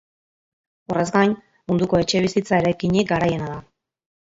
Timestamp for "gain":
1.17-1.35